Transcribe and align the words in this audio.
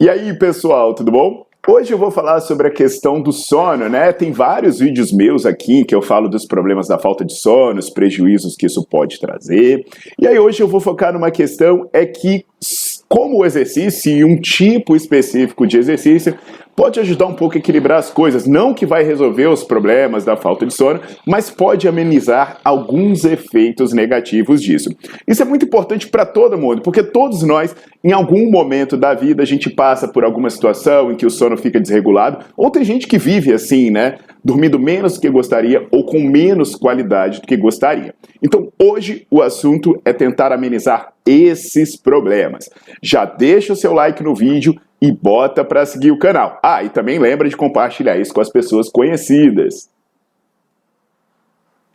E 0.00 0.08
aí, 0.08 0.32
pessoal, 0.32 0.94
tudo 0.94 1.12
bom? 1.12 1.44
Hoje 1.68 1.92
eu 1.92 1.98
vou 1.98 2.10
falar 2.10 2.40
sobre 2.40 2.68
a 2.68 2.70
questão 2.70 3.20
do 3.20 3.34
sono, 3.34 3.86
né? 3.86 4.10
Tem 4.14 4.32
vários 4.32 4.78
vídeos 4.78 5.12
meus 5.12 5.44
aqui 5.44 5.84
que 5.84 5.94
eu 5.94 6.00
falo 6.00 6.26
dos 6.26 6.46
problemas 6.46 6.88
da 6.88 6.98
falta 6.98 7.22
de 7.22 7.34
sono, 7.34 7.78
os 7.78 7.90
prejuízos 7.90 8.56
que 8.56 8.64
isso 8.64 8.82
pode 8.88 9.20
trazer. 9.20 9.84
E 10.18 10.26
aí 10.26 10.38
hoje 10.38 10.62
eu 10.62 10.66
vou 10.66 10.80
focar 10.80 11.12
numa 11.12 11.30
questão 11.30 11.86
é 11.92 12.06
que 12.06 12.46
como 13.10 13.40
o 13.40 13.44
exercício 13.44 14.10
e 14.10 14.24
um 14.24 14.40
tipo 14.40 14.96
específico 14.96 15.66
de 15.66 15.76
exercício 15.76 16.34
pode 16.80 16.98
ajudar 16.98 17.26
um 17.26 17.34
pouco 17.34 17.56
a 17.56 17.58
equilibrar 17.58 17.98
as 17.98 18.08
coisas. 18.08 18.46
Não 18.46 18.72
que 18.72 18.86
vai 18.86 19.02
resolver 19.02 19.46
os 19.48 19.62
problemas 19.62 20.24
da 20.24 20.34
falta 20.34 20.64
de 20.64 20.72
sono, 20.72 20.98
mas 21.26 21.50
pode 21.50 21.86
amenizar 21.86 22.58
alguns 22.64 23.22
efeitos 23.26 23.92
negativos 23.92 24.62
disso. 24.62 24.88
Isso 25.28 25.42
é 25.42 25.44
muito 25.44 25.66
importante 25.66 26.08
para 26.08 26.24
todo 26.24 26.56
mundo, 26.56 26.80
porque 26.80 27.02
todos 27.02 27.42
nós, 27.42 27.76
em 28.02 28.12
algum 28.12 28.50
momento 28.50 28.96
da 28.96 29.12
vida, 29.12 29.42
a 29.42 29.46
gente 29.46 29.68
passa 29.68 30.08
por 30.08 30.24
alguma 30.24 30.48
situação 30.48 31.12
em 31.12 31.16
que 31.16 31.26
o 31.26 31.30
sono 31.30 31.54
fica 31.54 31.78
desregulado, 31.78 32.46
ou 32.56 32.70
tem 32.70 32.82
gente 32.82 33.06
que 33.06 33.18
vive 33.18 33.52
assim, 33.52 33.90
né? 33.90 34.16
Dormindo 34.42 34.78
menos 34.78 35.16
do 35.16 35.20
que 35.20 35.28
gostaria 35.28 35.86
ou 35.90 36.06
com 36.06 36.18
menos 36.18 36.74
qualidade 36.74 37.42
do 37.42 37.46
que 37.46 37.58
gostaria. 37.58 38.14
Então, 38.42 38.69
hoje 38.80 39.26
o 39.30 39.42
assunto 39.42 40.00
é 40.04 40.12
tentar 40.12 40.52
amenizar 40.52 41.12
esses 41.26 41.96
problemas. 41.96 42.70
Já 43.02 43.26
deixa 43.26 43.74
o 43.74 43.76
seu 43.76 43.92
like 43.92 44.22
no 44.22 44.34
vídeo 44.34 44.74
e 45.00 45.12
bota 45.12 45.62
para 45.62 45.84
seguir 45.84 46.10
o 46.10 46.18
canal. 46.18 46.58
Ah, 46.62 46.82
e 46.82 46.88
também 46.88 47.18
lembra 47.18 47.48
de 47.48 47.56
compartilhar 47.56 48.18
isso 48.18 48.32
com 48.32 48.40
as 48.40 48.50
pessoas 48.50 48.88
conhecidas. 48.88 49.90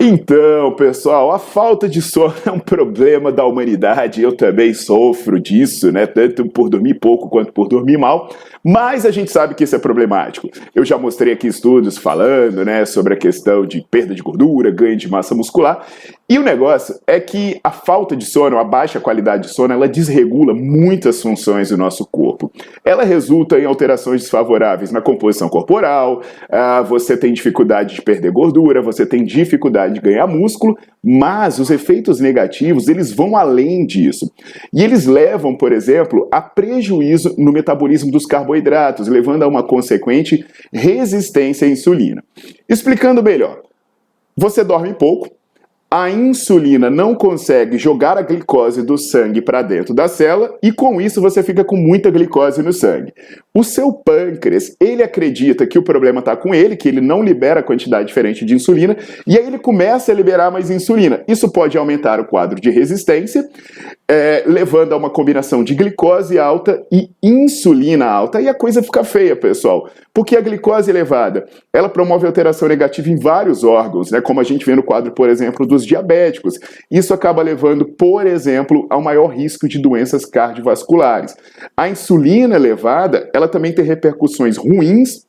Então, 0.08 0.72
pessoal, 0.74 1.32
a 1.32 1.40
falta 1.40 1.90
de 1.90 2.00
sono 2.00 2.36
é 2.46 2.52
um 2.52 2.60
problema 2.60 3.32
da 3.32 3.44
humanidade. 3.44 4.22
Eu 4.22 4.38
também 4.38 4.72
sofro 4.72 5.40
disso, 5.40 5.92
né? 5.92 6.06
Tanto 6.06 6.48
por 6.48 6.70
dormir 6.70 7.00
pouco 7.00 7.28
quanto 7.28 7.52
por 7.52 7.68
dormir 7.68 7.98
mal. 7.98 8.30
Mas 8.64 9.06
a 9.06 9.12
gente 9.12 9.32
sabe 9.32 9.56
que 9.56 9.64
isso 9.64 9.76
é 9.76 9.80
problemático. 9.80 10.50
Eu 10.74 10.86
já 10.86 10.98
mostrei 10.98 11.34
aqui 11.34 11.48
estudos 11.48 12.00
falando, 12.00 12.66
né, 12.66 12.84
sobre 12.84 13.14
a 13.14 13.18
questão 13.18 13.64
de 13.64 13.86
perda 13.92 14.16
de 14.16 14.24
gordura, 14.24 14.72
ganho 14.72 14.98
de 14.98 15.08
massa 15.08 15.36
muscular. 15.36 15.86
E 16.28 16.40
o 16.40 16.44
negócio 16.44 16.96
é 17.06 17.20
que 17.20 17.60
a 17.64 17.70
falta 17.70 18.16
de 18.16 18.26
sono, 18.26 18.58
a 18.58 18.64
baixa 18.64 19.00
qualidade 19.00 19.44
de 19.44 19.54
sono, 19.54 19.72
ela 19.72 19.88
desregula 19.88 20.52
muitas 20.56 21.22
funções 21.22 21.70
do 21.70 21.78
nosso 21.78 22.08
corpo. 22.08 22.52
Ela 22.84 23.04
resulta 23.04 23.60
em 23.60 23.66
alterações 23.66 24.22
desfavoráveis 24.22 24.92
na 24.92 25.00
composição 25.00 25.48
corporal, 25.48 26.24
ah, 26.50 26.82
você 26.82 27.16
tem 27.16 27.34
dificuldade 27.34 27.94
de 27.94 28.02
perder 28.02 28.32
gordura, 28.32 28.82
você 28.82 29.06
tem 29.06 29.24
dificuldade 29.24 29.95
de 29.96 30.02
ganhar 30.02 30.28
músculo, 30.28 30.78
mas 31.04 31.60
os 31.60 31.70
efeitos 31.70 32.20
negativos, 32.20 32.88
eles 32.88 33.12
vão 33.12 33.36
além 33.36 33.86
disso. 33.86 34.32
E 34.74 34.84
eles 34.84 35.06
levam, 35.06 35.56
por 35.56 35.72
exemplo, 35.72 36.28
a 36.32 36.42
prejuízo 36.42 37.34
no 37.38 37.52
metabolismo 37.52 38.12
dos 38.12 38.26
carboidratos, 38.26 39.08
levando 39.08 39.44
a 39.44 39.48
uma 39.48 39.64
consequente 39.64 40.46
resistência 40.72 41.68
à 41.68 41.72
insulina. 41.72 42.24
Explicando 42.70 43.24
melhor, 43.24 43.62
você 44.38 44.64
dorme 44.64 44.94
pouco, 44.94 45.30
a 45.90 46.10
insulina 46.10 46.90
não 46.90 47.14
consegue 47.16 47.78
jogar 47.78 48.18
a 48.18 48.22
glicose 48.22 48.82
do 48.82 48.98
sangue 48.98 49.42
para 49.42 49.62
dentro 49.62 49.94
da 49.94 50.08
célula 50.08 50.58
e 50.62 50.72
com 50.72 51.00
isso 51.00 51.22
você 51.22 51.44
fica 51.44 51.64
com 51.64 51.78
muita 51.78 52.10
glicose 52.10 52.62
no 52.64 52.74
sangue. 52.74 53.14
O 53.54 53.64
seu 53.64 53.94
pâncreas, 53.94 54.76
ele 54.82 55.02
acredita 55.02 55.66
que 55.66 55.78
o 55.80 55.84
problema 55.84 56.20
está 56.20 56.36
com 56.36 56.54
ele, 56.54 56.76
que 56.76 56.90
ele 56.90 57.00
não 57.00 57.24
libera 57.24 57.62
a 57.62 57.64
quantidade 57.64 58.08
diferente 58.08 58.44
de 58.44 58.54
insulina, 58.54 58.98
e 59.26 59.38
aí 59.38 59.46
ele 59.46 59.60
começa 59.60 60.12
a 60.12 60.16
liberar 60.16 60.52
mais 60.52 60.70
insulina. 60.70 61.24
Isso 61.28 61.50
pode 61.50 61.78
aumentar 61.78 62.20
o 62.20 62.26
quadro 62.26 62.60
de 62.60 62.70
resistência, 62.70 63.48
é, 64.08 64.44
levando 64.46 64.94
a 64.94 64.98
uma 64.98 65.10
combinação 65.10 65.64
de 65.64 65.74
glicose 65.74 66.38
alta 66.38 66.86
e 66.92 67.10
insulina 67.22 68.06
alta. 68.06 68.40
E 68.40 68.48
a 68.48 68.54
coisa 68.54 68.84
fica 68.84 69.04
feia, 69.04 69.36
pessoal, 69.36 69.90
porque 70.14 70.38
a 70.38 70.42
glicose 70.42 70.90
elevada, 70.90 71.48
ela 71.74 71.90
promove 71.90 72.28
alteração 72.28 72.68
negativa 72.68 73.10
em 73.10 73.18
vários 73.18 73.64
órgãos, 73.64 74.12
né, 74.12 74.22
como 74.22 74.40
a 74.40 74.44
gente 74.44 74.66
vê 74.66 74.76
no 74.76 74.84
quadro, 74.84 75.12
por 75.12 75.30
exemplo, 75.30 75.66
dos 75.66 75.86
diabéticos. 75.86 76.60
Isso 76.90 77.14
acaba 77.14 77.42
levando, 77.42 77.86
por 77.86 78.28
exemplo, 78.28 78.86
ao 78.90 79.02
maior 79.02 79.28
risco 79.28 79.68
de 79.68 79.80
doenças 79.80 80.26
cardiovasculares. 80.26 81.36
A 81.76 81.90
insulina 81.90 82.56
elevada, 82.56 83.30
ela 83.34 83.48
também 83.48 83.74
tem 83.74 83.84
repercussões 83.84 84.58
ruins 84.58 85.25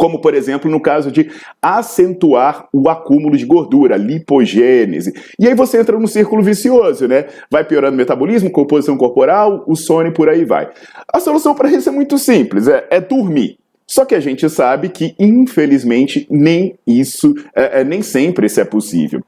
como 0.00 0.18
por 0.18 0.32
exemplo 0.32 0.70
no 0.70 0.80
caso 0.80 1.12
de 1.12 1.30
acentuar 1.60 2.66
o 2.72 2.88
acúmulo 2.88 3.36
de 3.36 3.44
gordura, 3.44 3.98
lipogênese. 3.98 5.12
E 5.38 5.46
aí 5.46 5.54
você 5.54 5.78
entra 5.78 5.98
num 5.98 6.06
círculo 6.06 6.42
vicioso, 6.42 7.06
né? 7.06 7.26
Vai 7.50 7.64
piorando 7.64 7.92
o 7.92 7.98
metabolismo, 7.98 8.50
composição 8.50 8.96
corporal, 8.96 9.62
o 9.66 9.76
sono 9.76 10.08
e 10.08 10.10
por 10.10 10.30
aí 10.30 10.42
vai. 10.46 10.70
A 11.12 11.20
solução 11.20 11.54
para 11.54 11.70
isso 11.70 11.90
é 11.90 11.92
muito 11.92 12.16
simples, 12.16 12.66
é, 12.66 12.86
é 12.88 12.98
dormir. 12.98 13.58
Só 13.86 14.06
que 14.06 14.14
a 14.14 14.20
gente 14.20 14.48
sabe 14.48 14.88
que, 14.88 15.14
infelizmente, 15.18 16.26
nem 16.30 16.78
isso, 16.86 17.34
é, 17.54 17.80
é, 17.80 17.84
nem 17.84 18.00
sempre 18.00 18.46
isso 18.46 18.58
é 18.58 18.64
possível. 18.64 19.20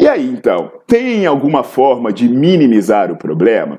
E 0.00 0.08
aí, 0.08 0.26
então, 0.26 0.72
tem 0.84 1.26
alguma 1.26 1.62
forma 1.62 2.12
de 2.12 2.28
minimizar 2.28 3.12
o 3.12 3.16
problema? 3.16 3.78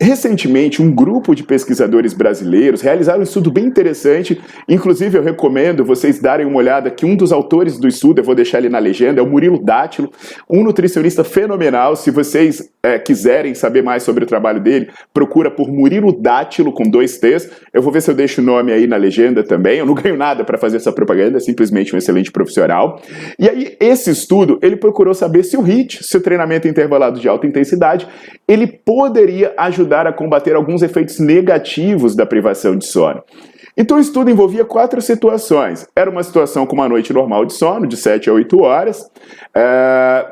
Recentemente, 0.00 0.80
um 0.80 0.94
grupo 0.94 1.34
de 1.34 1.42
pesquisadores 1.42 2.14
brasileiros 2.14 2.80
realizaram 2.80 3.18
um 3.18 3.24
estudo 3.24 3.50
bem 3.50 3.64
interessante. 3.64 4.40
Inclusive, 4.68 5.18
eu 5.18 5.22
recomendo 5.24 5.84
vocês 5.84 6.20
darem 6.20 6.46
uma 6.46 6.58
olhada 6.58 6.88
que 6.88 7.04
um 7.04 7.16
dos 7.16 7.32
autores 7.32 7.76
do 7.80 7.88
estudo, 7.88 8.20
eu 8.20 8.24
vou 8.24 8.36
deixar 8.36 8.58
ele 8.58 8.68
na 8.68 8.78
legenda, 8.78 9.20
é 9.20 9.22
o 9.24 9.26
Murilo 9.26 9.60
Dátilo, 9.60 10.12
um 10.48 10.62
nutricionista 10.62 11.24
fenomenal. 11.24 11.96
Se 11.96 12.12
vocês 12.12 12.72
é, 12.80 12.96
quiserem 12.96 13.56
saber 13.56 13.82
mais 13.82 14.04
sobre 14.04 14.22
o 14.22 14.26
trabalho 14.26 14.60
dele, 14.60 14.88
procura 15.12 15.50
por 15.50 15.68
Murilo 15.68 16.12
Dátilo 16.12 16.72
com 16.72 16.84
dois 16.84 17.18
T's. 17.18 17.50
Eu 17.74 17.82
vou 17.82 17.92
ver 17.92 18.00
se 18.00 18.08
eu 18.08 18.14
deixo 18.14 18.40
o 18.40 18.44
nome 18.44 18.70
aí 18.70 18.86
na 18.86 18.96
legenda 18.96 19.42
também. 19.42 19.80
Eu 19.80 19.86
não 19.86 19.94
ganho 19.94 20.16
nada 20.16 20.44
para 20.44 20.56
fazer 20.56 20.76
essa 20.76 20.92
propaganda, 20.92 21.38
é 21.38 21.40
simplesmente 21.40 21.92
um 21.92 21.98
excelente 21.98 22.30
profissional. 22.30 23.02
E 23.36 23.48
aí, 23.48 23.76
esse 23.80 24.12
estudo, 24.12 24.60
ele 24.62 24.76
procurou 24.76 25.12
saber 25.12 25.42
se 25.42 25.56
o 25.56 25.60
HIIT, 25.60 26.04
se 26.04 26.16
o 26.16 26.20
treinamento 26.20 26.68
intervalado 26.68 27.18
de 27.18 27.28
alta 27.28 27.48
intensidade, 27.48 28.06
ele 28.46 28.68
poderia 28.68 29.52
ajudar 29.58 29.87
ajudar 29.88 30.06
a 30.06 30.12
combater 30.12 30.54
alguns 30.54 30.82
efeitos 30.82 31.18
negativos 31.18 32.14
da 32.14 32.26
privação 32.26 32.76
de 32.76 32.86
sono. 32.86 33.22
Então 33.76 33.96
o 33.96 34.00
estudo 34.00 34.30
envolvia 34.30 34.64
quatro 34.64 35.00
situações. 35.00 35.86
Era 35.96 36.10
uma 36.10 36.22
situação 36.22 36.66
com 36.66 36.74
uma 36.74 36.88
noite 36.88 37.12
normal 37.12 37.44
de 37.44 37.54
sono, 37.54 37.86
de 37.86 37.96
7 37.96 38.28
a 38.28 38.32
8 38.32 38.60
horas. 38.60 39.10
É, 39.54 40.26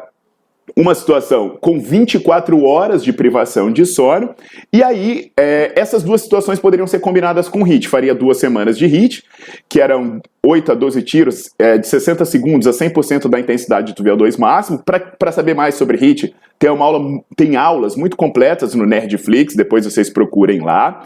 uma 0.75 0.95
situação 0.95 1.57
com 1.61 1.79
24 1.79 2.65
horas 2.65 3.05
de 3.05 3.13
privação 3.13 3.71
de 3.71 3.85
sono, 3.87 4.35
e 4.73 4.83
aí 4.83 5.31
é, 5.37 5.73
essas 5.77 6.03
duas 6.03 6.23
situações 6.23 6.59
poderiam 6.59 6.87
ser 6.87 6.99
combinadas 7.01 7.49
com 7.49 7.63
HIT. 7.63 7.89
Faria 7.89 8.15
duas 8.15 8.39
semanas 8.39 8.77
de 8.77 8.87
HIT, 8.87 9.23
que 9.69 9.81
eram 9.81 10.21
8 10.45 10.73
a 10.73 10.75
12 10.75 11.03
tiros 11.03 11.51
é, 11.59 11.79
de 11.79 11.87
60 11.87 12.25
segundos 12.25 12.67
a 12.67 12.73
100% 12.73 13.29
da 13.29 13.39
intensidade 13.39 13.95
do 13.95 14.03
VO2 14.03 14.39
máximo. 14.39 14.83
Para 14.85 15.33
saber 15.33 15.55
mais 15.55 15.77
sobre 15.77 15.97
HIT, 15.97 16.35
tem, 16.59 16.71
uma 16.71 16.85
aula, 16.85 17.21
tem 17.37 17.57
aulas 17.57 17.97
muito 17.97 18.17
completas 18.17 18.75
no 18.75 18.87
Nerdflix, 18.87 19.55
depois 19.55 19.85
vocês 19.85 20.11
procurem 20.11 20.61
lá. 20.61 21.05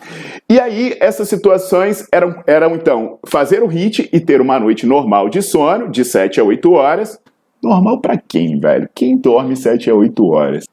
E 0.49 0.59
aí, 0.61 0.97
essas 1.01 1.29
situações 1.29 2.07
eram, 2.13 2.43
eram 2.47 2.75
então, 2.75 3.19
fazer 3.27 3.63
o 3.63 3.67
HIT 3.67 4.09
e 4.13 4.21
ter 4.21 4.41
uma 4.41 4.59
noite 4.59 4.87
normal 4.87 5.29
de 5.29 5.43
sono, 5.43 5.91
de 5.91 6.05
7 6.05 6.41
a 6.41 6.45
8 6.45 6.73
horas, 6.73 7.19
Normal 7.63 8.01
para 8.01 8.17
quem, 8.17 8.59
velho? 8.59 8.89
Quem 8.95 9.17
dorme 9.17 9.55
7 9.55 9.91
a 9.91 9.95
8 9.95 10.27
horas? 10.27 10.65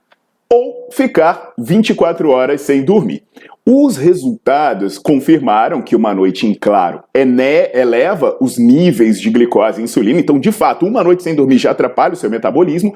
Ou 0.49 0.87
ficar 0.91 1.51
24 1.57 2.29
horas 2.29 2.61
sem 2.61 2.83
dormir. 2.83 3.23
Os 3.69 3.97
resultados 3.97 4.97
confirmaram 4.97 5.81
que 5.81 5.93
uma 5.93 6.13
noite 6.13 6.47
em 6.47 6.53
claro 6.53 7.03
eleva 7.13 8.37
os 8.39 8.57
níveis 8.57 9.19
de 9.19 9.29
glicose 9.29 9.81
e 9.81 9.83
insulina, 9.83 10.21
então, 10.21 10.39
de 10.39 10.53
fato, 10.53 10.85
uma 10.85 11.03
noite 11.03 11.21
sem 11.21 11.35
dormir 11.35 11.57
já 11.57 11.71
atrapalha 11.71 12.13
o 12.13 12.15
seu 12.15 12.29
metabolismo, 12.29 12.95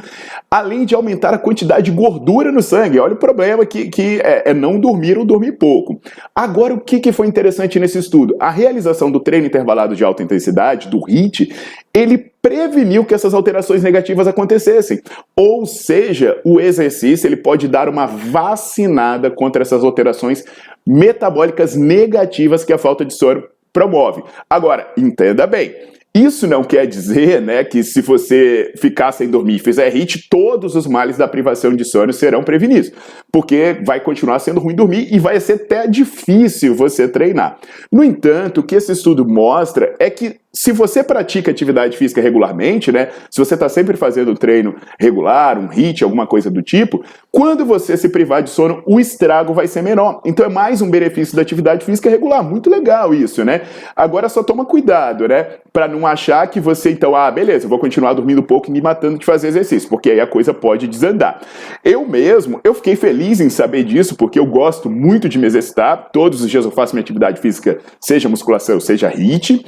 além 0.49 0.85
de 0.85 0.95
aumentar 0.95 1.33
a 1.33 1.37
quantidade 1.37 1.91
de 1.91 1.91
gordura 1.91 2.53
no 2.53 2.61
sangue. 2.61 2.99
Olha 2.99 3.15
o 3.15 3.19
problema 3.19 3.65
que, 3.65 3.89
que 3.89 4.21
é, 4.21 4.51
é 4.51 4.53
não 4.53 4.79
dormir 4.79 5.17
ou 5.17 5.25
dormir 5.25 5.57
pouco. 5.57 5.99
Agora, 6.33 6.73
o 6.73 6.79
que, 6.79 7.01
que 7.01 7.11
foi 7.11 7.27
interessante 7.27 7.77
nesse 7.77 7.97
estudo? 7.97 8.37
A 8.39 8.49
realização 8.49 9.11
do 9.11 9.19
treino 9.19 9.47
intervalado 9.47 9.93
de 9.93 10.05
alta 10.05 10.23
intensidade, 10.23 10.87
do 10.87 11.01
HIIT, 11.05 11.53
ele 11.93 12.31
preveniu 12.41 13.05
que 13.05 13.13
essas 13.13 13.33
alterações 13.33 13.83
negativas 13.83 14.27
acontecessem. 14.27 15.01
Ou 15.35 15.65
seja, 15.65 16.39
o 16.43 16.59
exercício 16.59 17.27
ele 17.27 17.37
pode 17.37 17.67
dar 17.67 17.89
uma 17.89 18.05
vacinada 18.05 19.29
contra 19.29 19.61
essas 19.61 19.83
alterações 19.83 20.43
metabólicas 20.85 21.75
negativas 21.75 22.63
que 22.63 22.73
a 22.73 22.77
falta 22.77 23.05
de 23.05 23.13
sono 23.13 23.43
promove. 23.73 24.23
Agora, 24.49 24.91
entenda 24.97 25.45
bem, 25.45 25.75
isso 26.13 26.45
não 26.45 26.61
quer 26.63 26.85
dizer, 26.85 27.41
né, 27.41 27.63
que 27.63 27.83
se 27.83 28.01
você 28.01 28.73
ficar 28.77 29.13
sem 29.13 29.29
dormir 29.29 29.55
e 29.55 29.59
fizer 29.59 29.87
HIT, 29.87 30.27
todos 30.29 30.75
os 30.75 30.85
males 30.85 31.17
da 31.17 31.27
privação 31.27 31.73
de 31.73 31.85
sono 31.85 32.11
serão 32.11 32.43
prevenidos, 32.43 32.91
porque 33.31 33.77
vai 33.85 34.01
continuar 34.01 34.39
sendo 34.39 34.59
ruim 34.59 34.75
dormir 34.75 35.07
e 35.09 35.19
vai 35.19 35.39
ser 35.39 35.53
até 35.53 35.87
difícil 35.87 36.75
você 36.75 37.07
treinar. 37.07 37.57
No 37.89 38.03
entanto, 38.03 38.59
o 38.59 38.63
que 38.63 38.75
esse 38.75 38.91
estudo 38.91 39.25
mostra 39.25 39.95
é 39.99 40.09
que 40.09 40.41
se 40.53 40.71
você 40.71 41.01
pratica 41.01 41.49
atividade 41.49 41.95
física 41.95 42.21
regularmente, 42.21 42.91
né? 42.91 43.09
Se 43.29 43.39
você 43.39 43.53
está 43.53 43.69
sempre 43.69 43.95
fazendo 43.95 44.35
treino 44.35 44.75
regular, 44.99 45.57
um 45.57 45.71
HIIT, 45.71 46.03
alguma 46.03 46.27
coisa 46.27 46.51
do 46.51 46.61
tipo, 46.61 47.03
quando 47.31 47.65
você 47.65 47.95
se 47.95 48.09
privar 48.09 48.43
de 48.43 48.49
sono, 48.49 48.83
o 48.85 48.99
estrago 48.99 49.53
vai 49.53 49.67
ser 49.67 49.81
menor. 49.81 50.21
Então 50.25 50.45
é 50.45 50.49
mais 50.49 50.81
um 50.81 50.89
benefício 50.89 51.35
da 51.35 51.41
atividade 51.41 51.85
física 51.85 52.09
regular. 52.09 52.43
Muito 52.43 52.69
legal 52.69 53.13
isso, 53.13 53.45
né? 53.45 53.61
Agora 53.95 54.27
só 54.27 54.43
toma 54.43 54.65
cuidado, 54.65 55.25
né? 55.25 55.47
Para 55.71 55.87
achar 56.05 56.47
que 56.47 56.59
você 56.59 56.91
então, 56.91 57.15
ah, 57.15 57.29
beleza, 57.31 57.67
vou 57.67 57.79
continuar 57.79 58.13
dormindo 58.13 58.43
pouco 58.43 58.69
e 58.69 58.71
me 58.71 58.81
matando 58.81 59.17
de 59.17 59.25
fazer 59.25 59.47
exercício, 59.47 59.89
porque 59.89 60.11
aí 60.11 60.19
a 60.19 60.27
coisa 60.27 60.53
pode 60.53 60.87
desandar. 60.87 61.41
Eu 61.83 62.07
mesmo, 62.07 62.59
eu 62.63 62.73
fiquei 62.73 62.95
feliz 62.95 63.39
em 63.39 63.49
saber 63.49 63.83
disso, 63.83 64.15
porque 64.15 64.39
eu 64.39 64.45
gosto 64.45 64.89
muito 64.89 65.29
de 65.29 65.37
me 65.37 65.45
exercitar. 65.45 66.09
Todos 66.11 66.41
os 66.41 66.49
dias 66.49 66.65
eu 66.65 66.71
faço 66.71 66.93
minha 66.93 67.01
atividade 67.01 67.39
física, 67.39 67.79
seja 67.99 68.29
musculação, 68.29 68.79
seja 68.79 69.09
HIIT. 69.09 69.65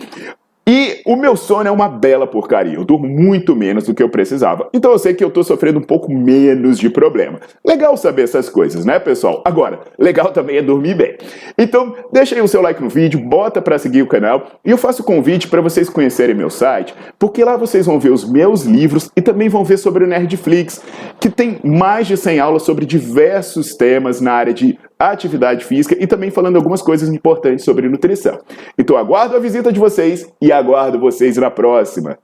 E 0.65 1.01
o 1.05 1.17
meu 1.17 1.35
sono 1.35 1.67
é 1.67 1.71
uma 1.71 1.89
bela 1.89 2.25
porcaria. 2.25 2.75
Eu 2.75 2.85
durmo 2.85 3.07
muito 3.07 3.55
menos 3.55 3.85
do 3.85 3.93
que 3.93 4.01
eu 4.01 4.07
precisava. 4.07 4.69
Então 4.73 4.91
eu 4.91 4.99
sei 4.99 5.13
que 5.13 5.23
eu 5.23 5.29
tô 5.29 5.43
sofrendo 5.43 5.79
um 5.79 5.83
pouco 5.83 6.11
menos 6.11 6.79
de 6.79 6.89
problema. 6.89 7.39
Legal 7.65 7.97
saber 7.97 8.23
essas 8.23 8.47
coisas, 8.47 8.85
né, 8.85 8.97
pessoal? 8.97 9.41
Agora, 9.45 9.81
legal 9.99 10.31
também 10.31 10.57
é 10.57 10.61
dormir 10.61 10.95
bem. 10.95 11.17
Então, 11.57 11.93
deixa 12.11 12.35
aí 12.35 12.41
o 12.41 12.47
seu 12.47 12.61
like 12.61 12.81
no 12.81 12.89
vídeo, 12.89 13.19
bota 13.19 13.61
para 13.61 13.77
seguir 13.77 14.01
o 14.01 14.07
canal 14.07 14.59
e 14.63 14.71
eu 14.71 14.77
faço 14.77 15.01
o 15.01 15.05
convite 15.05 15.49
para 15.49 15.59
vocês 15.59 15.89
conhecerem 15.89 16.35
meu 16.35 16.49
site, 16.49 16.93
porque 17.19 17.43
lá 17.43 17.57
vocês 17.57 17.85
vão 17.85 17.99
ver 17.99 18.11
os 18.11 18.23
meus 18.23 18.63
livros 18.63 19.11
e 19.17 19.21
também 19.21 19.49
vão 19.49 19.65
ver 19.65 19.77
sobre 19.77 20.05
o 20.05 20.07
Nerdflix, 20.07 20.81
que 21.19 21.29
tem 21.29 21.59
mais 21.63 22.07
de 22.07 22.15
100 22.15 22.39
aulas 22.39 22.63
sobre 22.63 22.85
diversos 22.85 23.75
temas 23.75 24.21
na 24.21 24.31
área 24.31 24.53
de 24.53 24.79
atividade 24.99 25.65
física 25.65 25.95
e 25.99 26.07
também 26.07 26.31
falando 26.31 26.55
algumas 26.55 26.81
coisas 26.81 27.09
importantes 27.09 27.65
sobre 27.65 27.89
nutrição. 27.89 28.39
Então 28.77 28.97
aguardo 28.97 29.35
a 29.35 29.39
visita 29.39 29.71
de 29.71 29.79
vocês 29.79 30.31
e 30.41 30.51
aguardo 30.51 30.99
vocês 30.99 31.37
na 31.37 31.51
próxima. 31.51 32.17